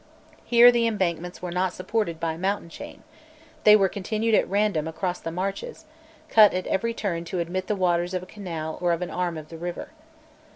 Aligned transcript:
Here 0.43 0.71
the 0.71 0.87
embankments 0.87 1.43
were 1.43 1.51
not 1.51 1.73
supported 1.73 2.19
by 2.19 2.33
a 2.33 2.37
mountain 2.39 2.69
chain: 2.69 3.03
they 3.65 3.75
were 3.75 3.87
continued 3.87 4.33
at 4.33 4.49
random 4.49 4.87
across 4.87 5.19
the 5.19 5.29
marshes, 5.29 5.85
cut 6.27 6.55
at 6.55 6.65
every 6.65 6.95
turn 6.95 7.23
to 7.25 7.37
admit 7.39 7.67
the 7.67 7.75
waters 7.75 8.15
of 8.15 8.23
a 8.23 8.25
canal 8.25 8.79
or 8.81 8.93
of 8.93 9.03
an 9.03 9.11
arm 9.11 9.37
of 9.37 9.49
the 9.49 9.59
river. 9.59 9.89